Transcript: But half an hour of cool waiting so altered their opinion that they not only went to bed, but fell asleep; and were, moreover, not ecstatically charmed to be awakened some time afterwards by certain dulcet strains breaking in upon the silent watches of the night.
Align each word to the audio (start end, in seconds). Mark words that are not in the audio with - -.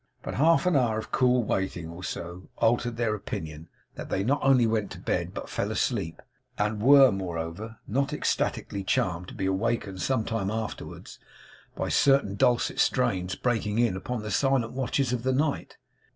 But 0.23 0.33
half 0.33 0.65
an 0.65 0.75
hour 0.75 0.97
of 0.97 1.11
cool 1.11 1.43
waiting 1.43 2.01
so 2.01 2.49
altered 2.57 2.97
their 2.97 3.13
opinion 3.13 3.69
that 3.93 4.09
they 4.09 4.23
not 4.23 4.39
only 4.43 4.65
went 4.65 4.89
to 4.93 4.99
bed, 4.99 5.31
but 5.31 5.47
fell 5.47 5.69
asleep; 5.69 6.23
and 6.57 6.81
were, 6.81 7.11
moreover, 7.11 7.77
not 7.87 8.11
ecstatically 8.11 8.83
charmed 8.83 9.27
to 9.27 9.35
be 9.35 9.45
awakened 9.45 10.01
some 10.01 10.23
time 10.25 10.49
afterwards 10.49 11.19
by 11.75 11.89
certain 11.89 12.33
dulcet 12.33 12.79
strains 12.79 13.35
breaking 13.35 13.77
in 13.77 13.95
upon 13.95 14.23
the 14.23 14.31
silent 14.31 14.71
watches 14.73 15.13
of 15.13 15.21
the 15.21 15.33
night. 15.33 15.77